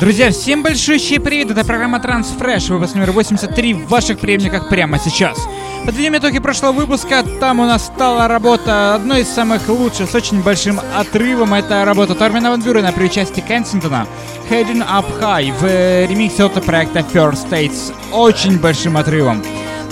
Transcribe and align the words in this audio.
Друзья, 0.00 0.30
всем 0.30 0.62
большущий 0.62 1.20
привет! 1.20 1.50
Это 1.50 1.62
программа 1.62 1.98
Transfresh, 1.98 2.72
выпуск 2.72 2.94
номер 2.94 3.12
83 3.12 3.74
в 3.74 3.88
ваших 3.88 4.18
приемниках 4.18 4.70
прямо 4.70 4.98
сейчас. 4.98 5.38
Подведем 5.84 6.16
итоги 6.16 6.38
прошлого 6.38 6.72
выпуска. 6.72 7.22
Там 7.38 7.60
у 7.60 7.66
нас 7.66 7.84
стала 7.84 8.26
работа 8.26 8.94
одной 8.94 9.20
из 9.20 9.28
самых 9.28 9.68
лучших, 9.68 10.08
с 10.08 10.14
очень 10.14 10.40
большим 10.40 10.80
отрывом. 10.96 11.52
Это 11.52 11.84
работа 11.84 12.14
Тормина 12.14 12.48
Ван 12.48 12.62
Бюрена 12.62 12.92
при 12.92 13.04
участии 13.04 13.42
Кенсингтона. 13.42 14.06
Heading 14.48 14.82
Up 14.88 15.04
High 15.20 15.52
в 15.58 16.10
ремиксе 16.10 16.44
от 16.44 16.64
проекта 16.64 17.00
First 17.00 17.50
States. 17.50 17.92
Очень 18.10 18.58
большим 18.58 18.96
отрывом. 18.96 19.42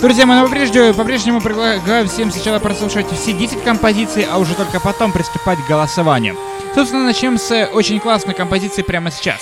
Друзья, 0.01 0.25
мы 0.25 0.41
по-прежнему, 0.41 0.91
по-прежнему 0.95 1.39
предлагаем 1.39 2.07
всем 2.07 2.31
сначала 2.31 2.57
прослушать 2.57 3.05
все 3.11 3.31
10 3.31 3.63
композиций, 3.63 4.25
а 4.31 4.39
уже 4.39 4.55
только 4.55 4.79
потом 4.79 5.11
приступать 5.11 5.59
к 5.59 5.69
голосованию. 5.69 6.35
Собственно, 6.73 7.03
начнем 7.03 7.37
с 7.37 7.67
очень 7.73 7.99
классной 7.99 8.33
композиции 8.33 8.81
прямо 8.81 9.11
сейчас. 9.11 9.39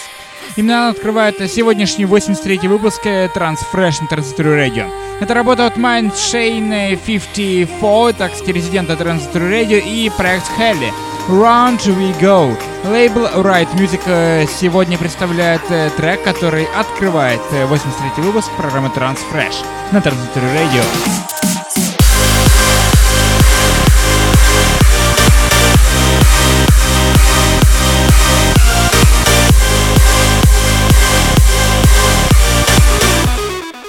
Именно 0.56 0.78
она 0.78 0.90
открывает 0.90 1.38
сегодняшний 1.52 2.06
83-й 2.06 2.68
выпуск 2.68 3.06
Transfresh 3.06 3.96
на 4.02 4.08
Transitory 4.08 4.68
Radio. 4.68 4.92
Это 5.20 5.34
работа 5.34 5.66
от 5.66 5.78
Mind 5.78 6.14
Shane 6.14 6.98
54, 7.06 8.14
так 8.14 8.36
сказать, 8.36 8.56
резидента 8.56 8.94
Transitory 8.94 9.50
Radio 9.52 9.80
и 9.80 10.10
проект 10.16 10.46
Helly. 10.58 10.92
Round 11.28 11.80
We 11.80 12.18
Go. 12.22 12.58
Лейбл 12.86 13.26
Right 13.44 13.68
Music 13.76 14.02
э, 14.06 14.46
сегодня 14.48 14.98
представляет 14.98 15.62
э, 15.70 15.90
трек, 15.98 16.24
который 16.24 16.66
открывает 16.74 17.42
83-й 17.52 18.22
э, 18.22 18.22
выпуск 18.22 18.50
программы 18.56 18.88
Transfresh 18.96 19.66
на 19.92 19.98
Transitory 19.98 20.54
Radio. 20.56 21.47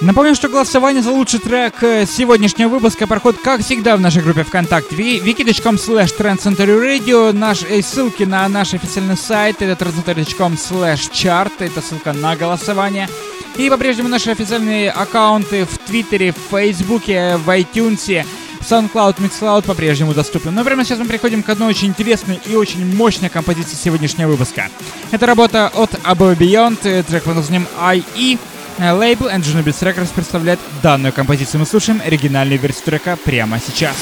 Напомню, 0.09 0.33
что 0.33 0.49
голосование 0.49 1.03
за 1.03 1.11
лучший 1.11 1.39
трек 1.39 1.83
э, 1.83 2.07
сегодняшнего 2.07 2.67
выпуска 2.67 3.05
проходит, 3.05 3.41
как 3.41 3.61
всегда, 3.61 3.95
в 3.95 4.01
нашей 4.01 4.23
группе 4.23 4.43
ВКонтакте 4.43 4.95
wiki.com 4.95 5.75
slash 5.75 6.17
Radio. 6.17 7.31
Наш, 7.31 7.61
э, 7.61 7.79
ссылки 7.83 8.23
на 8.23 8.49
наш 8.49 8.73
официальный 8.73 9.15
сайт, 9.15 9.61
это 9.61 9.85
trendcenter.com 9.85 10.53
slash 10.53 11.11
chart, 11.11 11.51
это 11.59 11.81
ссылка 11.81 12.13
на 12.13 12.35
голосование. 12.35 13.07
И 13.55 13.69
по-прежнему 13.69 14.09
наши 14.09 14.31
официальные 14.31 14.89
аккаунты 14.89 15.65
в 15.65 15.77
Твиттере, 15.77 16.31
в 16.31 16.55
Фейсбуке, 16.55 17.37
в 17.37 17.47
iTunes, 17.47 18.25
SoundCloud, 18.61 19.17
MixCloud 19.17 19.61
по-прежнему 19.61 20.15
доступны. 20.15 20.49
Но 20.49 20.63
прямо 20.63 20.85
сейчас 20.85 20.97
мы 20.97 21.05
переходим 21.05 21.43
к 21.43 21.49
одной 21.49 21.69
очень 21.69 21.89
интересной 21.89 22.39
и 22.47 22.55
очень 22.55 22.83
мощной 22.95 23.29
композиции 23.29 23.75
сегодняшнего 23.75 24.31
выпуска. 24.31 24.69
Это 25.11 25.27
работа 25.27 25.67
от 25.67 25.91
Above 26.03 26.35
Beyond, 26.35 26.79
э, 26.85 27.03
трек 27.03 27.25
под 27.25 27.35
названием 27.35 27.67
IE. 27.79 28.39
Э, 28.79 28.93
лейбл 28.93 29.27
Engine 29.27 29.61
Beats 29.61 29.83
Records 29.83 30.13
представляет 30.15 30.59
данную 30.81 31.11
композицию. 31.11 31.59
Мы 31.59 31.65
слушаем 31.65 32.01
оригинальную 32.05 32.59
версию 32.59 32.85
трека 32.85 33.17
прямо 33.17 33.59
сейчас. 33.59 33.95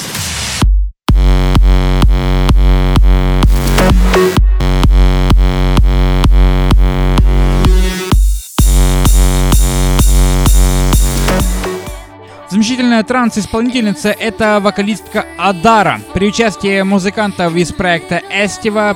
Замечательная 12.98 13.04
транс-исполнительница— 13.04 14.10
это 14.20 14.60
вокалистка 14.60 15.26
Адара. 15.38 16.02
При 16.16 16.30
участии 16.30 16.82
музыкантов 16.82 17.56
из 17.56 17.72
проекта 17.72 18.24
Estiva 18.32 18.96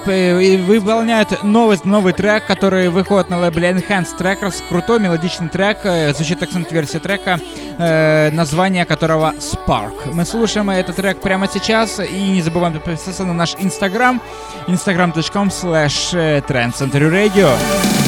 выполняют 0.65 1.43
новый, 1.43 1.77
новый 1.83 2.13
трек, 2.13 2.47
который 2.47 2.89
выходит 2.89 3.29
на 3.29 3.39
лейбле 3.39 3.69
Enhanced 3.69 4.17
Trackers. 4.17 4.63
Крутой 4.69 5.01
мелодичный 5.01 5.49
трек, 5.49 5.79
э, 5.83 6.13
звучит 6.15 6.41
акцент-версия 6.41 6.99
трека, 6.99 7.39
э, 7.77 8.31
название 8.31 8.85
которого 8.85 9.35
Spark. 9.37 10.13
Мы 10.13 10.25
слушаем 10.25 10.71
этот 10.71 10.95
трек 10.95 11.21
прямо 11.21 11.47
сейчас 11.47 11.99
и 11.99 12.29
не 12.31 12.41
забываем 12.41 12.73
подписаться 12.73 13.23
на 13.23 13.33
наш 13.33 13.55
инстаграм 13.59 14.19
instagram.com 14.67 15.49
slash 15.49 16.41
trendcenterradio. 16.47 18.00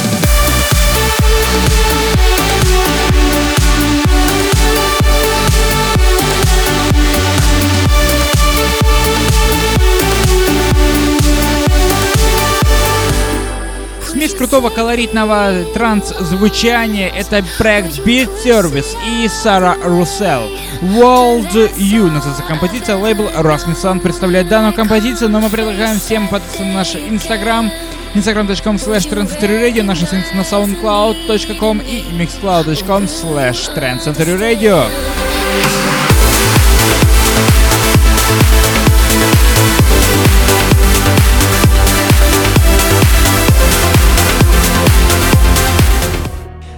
Крутого 14.53 14.69
колоритного 14.69 15.63
транс-звучания— 15.73 17.09
это 17.17 17.43
проект 17.57 17.97
Beat 18.05 18.29
Service 18.45 18.95
и 19.03 19.27
Сара 19.27 19.75
Руссел. 19.83 20.43
World 20.79 21.75
You 21.75 22.11
называется 22.11 22.43
композиция, 22.47 22.97
лейбл 22.97 23.29
Rasmussen 23.29 23.99
представляет 23.99 24.49
данную 24.49 24.75
композицию, 24.75 25.31
но 25.31 25.39
мы 25.39 25.49
предлагаем 25.49 25.99
всем 25.99 26.29
на 26.59 26.65
наш 26.65 26.95
инстаграм, 26.95 27.71
instagram.com 28.13 28.75
slash 28.75 29.09
trendcenterradio, 29.09 29.81
наша 29.81 30.05
страница 30.05 30.35
на 30.35 30.41
soundcloud.com 30.41 31.79
и 31.79 32.03
mixcloud.com 32.11 33.05
slash 33.05 33.73
trendcenterradio. 33.75 34.83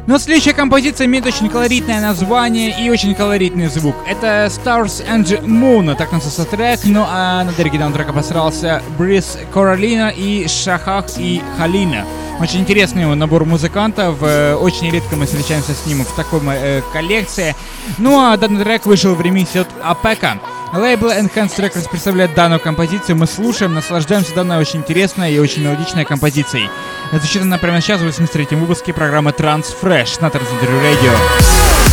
Но 0.07 0.19
следующая 0.19 0.53
композиция 0.53 1.05
имеет 1.05 1.25
очень 1.25 1.49
колоритное 1.49 1.99
название 1.99 2.79
и 2.79 2.89
очень 2.91 3.15
колоритный 3.15 3.67
звук. 3.67 3.95
Это 4.07 4.45
Stars 4.51 5.03
and 5.07 5.43
Moon, 5.45 5.95
так 5.95 6.11
называется 6.11 6.45
трек, 6.45 6.79
ну 6.85 7.03
а 7.07 7.43
над 7.43 7.59
оригиналом 7.59 7.93
трека 7.93 8.13
постарался 8.13 8.83
Брис 8.99 9.37
Королина 9.51 10.09
и 10.15 10.47
Шахах 10.47 11.05
и 11.17 11.41
Халина. 11.57 12.05
Очень 12.39 12.59
интересный 12.59 13.15
набор 13.15 13.45
музыкантов, 13.45 14.17
э, 14.21 14.53
очень 14.55 14.91
редко 14.91 15.15
мы 15.15 15.25
встречаемся 15.25 15.73
с 15.73 15.87
ним 15.87 16.03
в 16.03 16.15
такой 16.15 16.41
э, 16.49 16.81
коллекции. 16.93 17.55
Ну 17.97 18.19
а 18.19 18.37
данный 18.37 18.63
трек 18.63 18.85
вышел 18.85 19.15
в 19.15 19.21
ремиксе 19.21 19.61
от 19.61 19.69
Апека. 19.81 20.39
Лейбл 20.75 21.09
Enhanced 21.09 21.57
Records 21.57 21.89
представляет 21.89 22.33
данную 22.33 22.59
композицию. 22.59 23.15
Мы 23.15 23.27
слушаем, 23.27 23.73
наслаждаемся 23.73 24.35
данной 24.35 24.57
очень 24.57 24.79
интересной 24.79 25.33
и 25.33 25.39
очень 25.39 25.63
мелодичной 25.63 26.03
композицией. 26.03 26.69
Звучит 27.13 27.43
она 27.43 27.57
прямо 27.57 27.79
сейчас 27.79 28.01
в 28.01 28.05
83-м 28.05 28.59
выпуске 28.59 28.93
программы 28.93 29.31
Transfresh 29.31 30.21
на 30.21 30.27
Transcentury 30.27 30.81
Radio. 30.81 31.84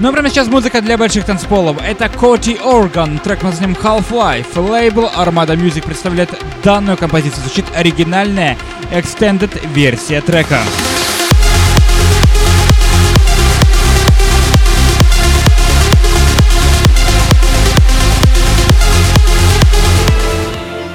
Но 0.00 0.12
прямо 0.12 0.28
сейчас 0.30 0.46
музыка 0.46 0.80
для 0.80 0.96
больших 0.96 1.24
танцполов. 1.24 1.76
Это 1.84 2.08
Коти 2.08 2.56
Орган, 2.62 3.18
трек 3.18 3.40
под 3.40 3.50
названием 3.50 3.76
Half-Life. 3.82 4.56
Лейбл 4.56 5.06
Armada 5.16 5.56
Music 5.56 5.82
представляет 5.84 6.30
данную 6.62 6.96
композицию. 6.96 7.42
Звучит 7.42 7.64
оригинальная 7.74 8.56
extended 8.92 9.50
версия 9.74 10.20
трека. 10.20 10.60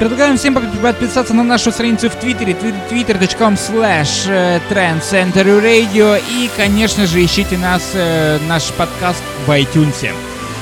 Предлагаем 0.04 0.36
всем 0.36 0.54
подписаться 0.54 1.34
на 1.34 1.46
нашу 1.46 1.72
страницу 1.72 2.10
в 2.10 2.16
Твиттере, 2.16 2.58
twitter.com 2.92 3.54
slash 3.54 4.28
э, 4.28 4.60
trendcenterradio 4.70 6.22
и, 6.30 6.50
конечно 6.58 7.08
же, 7.08 7.24
ищите 7.24 7.58
нас, 7.58 7.92
э, 7.94 8.38
наш 8.46 8.74
подкаст 8.74 9.24
в 9.48 9.52
iTunes. 9.52 10.12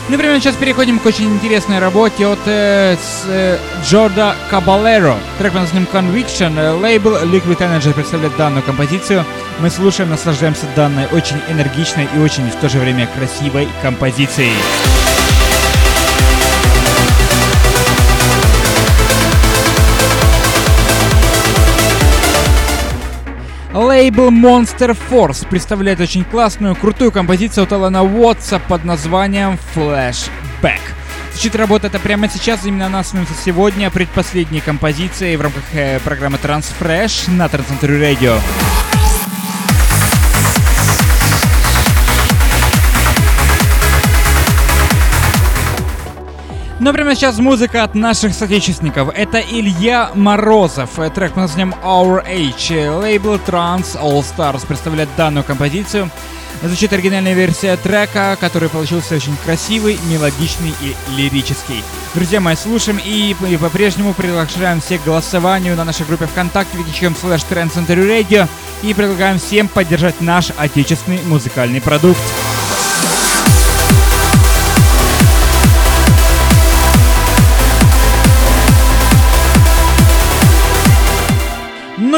Ну, 0.09 0.17
прямо 0.19 0.39
сейчас 0.39 0.55
переходим 0.57 0.99
к 0.99 1.05
очень 1.07 1.25
интересной 1.25 1.79
работе 1.79 2.27
от 2.27 2.37
э, 2.45 2.95
с, 3.01 3.23
э, 3.29 3.57
Джорда 3.83 4.35
Кабалеро. 4.51 5.17
Трек 5.39 5.53
под 5.53 5.61
названием 5.63 5.89
Conviction. 5.91 6.79
Лейбл 6.79 7.15
Liquid 7.23 7.57
Energy 7.57 7.91
представляет 7.95 8.37
данную 8.37 8.61
композицию. 8.61 9.25
Мы 9.59 9.71
слушаем, 9.71 10.11
наслаждаемся 10.11 10.67
данной 10.75 11.07
очень 11.07 11.41
энергичной 11.49 12.07
и 12.15 12.19
очень 12.19 12.47
в 12.47 12.55
то 12.57 12.69
же 12.69 12.77
время 12.77 13.09
красивой 13.17 13.67
композицией. 13.81 14.53
Лейбл 24.01 24.31
Monster 24.31 24.97
Force 25.11 25.47
представляет 25.47 25.99
очень 25.99 26.23
классную, 26.23 26.75
крутую 26.75 27.11
композицию 27.11 27.65
от 27.65 27.73
Алана 27.73 28.01
Уотса 28.01 28.57
под 28.57 28.83
названием 28.83 29.59
Flashback. 29.75 30.79
Звучит 31.33 31.55
работа 31.55 31.85
это 31.85 31.99
прямо 31.99 32.27
сейчас, 32.27 32.65
именно 32.65 32.87
она 32.87 33.03
становится 33.03 33.35
сегодня 33.35 33.91
предпоследней 33.91 34.59
композицией 34.59 35.35
в 35.35 35.41
рамках 35.41 35.63
э, 35.73 35.99
программы 35.99 36.39
Transfresh 36.41 37.29
на 37.29 37.45
Transcentury 37.45 38.17
Radio. 38.17 38.90
Но 46.81 46.93
прямо 46.93 47.13
сейчас 47.13 47.37
музыка 47.37 47.83
от 47.83 47.93
наших 47.93 48.33
соотечественников. 48.33 49.09
Это 49.13 49.39
Илья 49.39 50.09
Морозов. 50.15 50.89
Трек 51.13 51.33
под 51.33 51.43
названием 51.43 51.75
Our 51.83 52.27
Age. 52.27 52.99
Лейбл 52.99 53.35
Trans 53.35 54.01
All 54.01 54.25
Stars 54.25 54.65
представляет 54.65 55.07
данную 55.15 55.43
композицию. 55.43 56.09
Звучит 56.63 56.91
оригинальная 56.91 57.35
версия 57.35 57.77
трека, 57.77 58.35
который 58.39 58.67
получился 58.67 59.13
очень 59.13 59.37
красивый, 59.45 59.99
мелодичный 60.09 60.73
и 60.81 60.95
лирический. 61.15 61.83
Друзья 62.15 62.41
мои, 62.41 62.55
слушаем 62.55 62.99
и, 63.05 63.35
и 63.47 63.57
по-прежнему 63.57 64.15
приглашаем 64.15 64.81
всех 64.81 65.03
к 65.03 65.05
голосованию 65.05 65.75
на 65.75 65.85
нашей 65.85 66.07
группе 66.07 66.25
ВКонтакте 66.25 66.75
wiki.com 66.79 67.13
slash 67.13 67.47
Radio 67.87 68.47
и 68.81 68.95
предлагаем 68.95 69.37
всем 69.37 69.67
поддержать 69.67 70.19
наш 70.19 70.49
отечественный 70.57 71.19
музыкальный 71.27 71.79
продукт. 71.79 72.19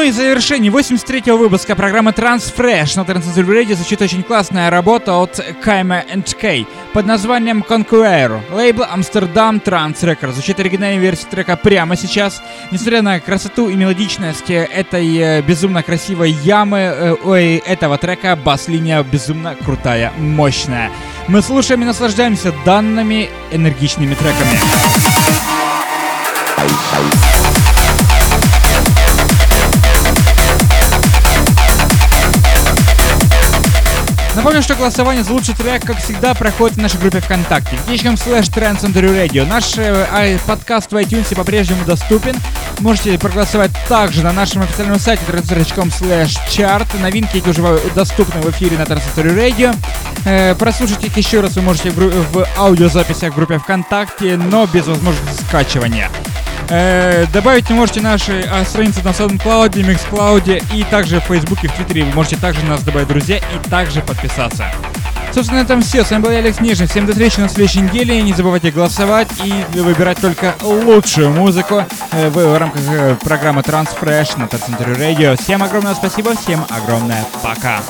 И 0.04 0.10
завершение 0.10 0.70
83-го 0.70 1.38
выпуска 1.38 1.74
программы 1.74 2.10
Transfresh 2.10 2.96
на 2.96 3.02
Transcentury 3.02 3.62
Radio 3.62 3.74
звучит 3.74 4.02
очень 4.02 4.22
классная 4.22 4.68
работа 4.68 5.14
от 5.14 5.40
Кайма 5.62 6.04
K 6.40 6.66
под 6.92 7.06
названием 7.06 7.64
Conqueror. 7.66 8.40
Лейбл 8.52 8.82
Amsterdam 8.82 9.62
Trans 9.62 9.96
Records. 10.02 10.32
Звучит 10.32 10.60
оригинальная 10.60 11.00
версия 11.00 11.26
трека 11.26 11.56
прямо 11.56 11.96
сейчас. 11.96 12.42
Несмотря 12.70 13.00
на 13.00 13.18
красоту 13.18 13.70
и 13.70 13.74
мелодичность 13.74 14.50
этой 14.50 15.16
э, 15.16 15.42
безумно 15.42 15.82
красивой 15.82 16.32
ямы, 16.32 16.78
э, 16.78 17.14
ой, 17.24 17.56
этого 17.56 17.96
трека, 17.96 18.36
бас-линия 18.36 19.02
безумно 19.02 19.54
крутая, 19.54 20.12
мощная. 20.18 20.90
Мы 21.28 21.40
слушаем 21.40 21.82
и 21.82 21.86
наслаждаемся 21.86 22.52
данными 22.66 23.30
энергичными 23.50 24.14
треками. 24.14 24.60
Напомню, 34.34 34.62
что 34.62 34.74
голосование 34.74 35.22
за 35.22 35.32
лучший 35.32 35.54
трек, 35.54 35.84
как 35.84 35.98
всегда, 35.98 36.34
проходит 36.34 36.76
в 36.76 36.80
нашей 36.80 36.98
группе 36.98 37.20
ВКонтакте. 37.20 37.78
Ищем 37.88 38.16
слэш 38.16 38.46
Trends 38.46 38.82
Radio. 38.82 39.46
Наш 39.46 39.74
э, 39.76 40.38
подкаст 40.46 40.90
в 40.90 40.96
iTunes 40.96 41.34
по-прежнему 41.36 41.84
доступен. 41.84 42.34
Можете 42.80 43.16
проголосовать 43.16 43.70
также 43.88 44.24
на 44.24 44.32
нашем 44.32 44.62
официальном 44.62 44.98
сайте 44.98 45.22
trends.com 45.28 45.88
slash 45.88 46.36
chart. 46.50 46.86
Новинки 47.00 47.36
эти 47.36 47.48
уже 47.48 47.62
доступны 47.94 48.40
в 48.40 48.50
эфире 48.50 48.76
на 48.76 48.82
Trends 48.82 49.02
Radio. 49.16 49.76
Э, 50.24 50.56
прослушать 50.56 51.04
их 51.04 51.16
еще 51.16 51.40
раз 51.40 51.54
вы 51.54 51.62
можете 51.62 51.90
в, 51.90 51.98
в 52.32 52.46
аудиозаписях 52.58 53.32
в 53.32 53.36
группе 53.36 53.58
ВКонтакте, 53.58 54.36
но 54.36 54.66
без 54.66 54.86
возможности 54.86 55.44
скачивания. 55.44 56.10
Э, 56.70 57.26
добавить 57.32 57.68
можете 57.70 58.00
наши 58.00 58.40
а, 58.50 58.64
страницы 58.64 59.02
на 59.04 59.10
SoundCloud, 59.10 59.72
MixCloud 59.72 60.64
и 60.74 60.82
также 60.84 61.20
в 61.20 61.24
Фейсбуке, 61.24 61.68
в 61.68 61.72
Твиттере. 61.72 62.04
Вы 62.04 62.12
можете 62.12 62.36
также 62.36 62.64
нас 62.64 62.82
добавить 62.82 63.08
друзья 63.08 63.38
и 63.38 63.68
также 63.68 64.00
подписаться. 64.00 64.66
Собственно, 65.32 65.60
на 65.60 65.64
этом 65.64 65.82
все. 65.82 66.04
С 66.04 66.10
вами 66.10 66.22
был 66.22 66.30
я, 66.30 66.38
Алекс 66.38 66.60
Нижний. 66.60 66.86
Всем 66.86 67.06
до 67.06 67.12
встречи 67.12 67.40
на 67.40 67.48
следующей 67.48 67.80
неделе. 67.80 68.22
Не 68.22 68.32
забывайте 68.32 68.70
голосовать 68.70 69.28
и 69.42 69.64
выбирать 69.80 70.20
только 70.20 70.54
лучшую 70.62 71.30
музыку 71.30 71.84
э, 72.12 72.28
в, 72.30 72.56
рамках 72.56 72.80
э, 72.88 73.16
программы 73.20 73.62
Transfresh 73.62 74.38
на 74.38 74.46
Центре 74.46 74.92
Radio. 74.92 75.36
Всем 75.36 75.62
огромное 75.62 75.94
спасибо, 75.94 76.36
всем 76.36 76.64
огромное 76.70 77.24
пока. 77.42 77.80